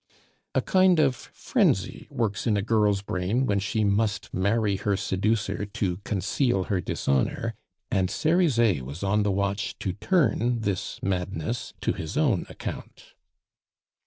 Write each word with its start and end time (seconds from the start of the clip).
A 0.55 0.63
kind 0.63 0.97
of 0.99 1.15
frenzy 1.15 2.07
works 2.09 2.47
in 2.47 2.57
a 2.57 2.63
girl's 2.63 3.03
brain 3.03 3.45
when 3.45 3.59
she 3.59 3.83
must 3.83 4.33
marry 4.33 4.77
her 4.77 4.97
seducer 4.97 5.63
to 5.63 5.97
conceal 5.97 6.63
her 6.63 6.81
dishonor, 6.81 7.53
and 7.91 8.09
Cerizet 8.09 8.81
was 8.81 9.03
on 9.03 9.21
the 9.21 9.29
watch 9.31 9.77
to 9.77 9.93
turn 9.93 10.61
this 10.61 10.97
madness 11.03 11.75
to 11.81 11.93
his 11.93 12.17
own 12.17 12.47
account. 12.49 13.13